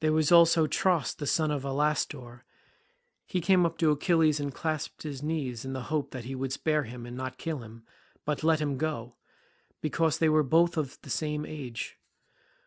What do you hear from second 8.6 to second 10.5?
him go, because they were